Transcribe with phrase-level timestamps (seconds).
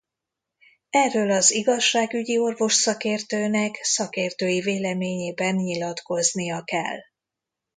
[0.89, 6.99] Erről az igazságügyi orvosszakértőnek szakértői véleményében nyilatkoznia kell.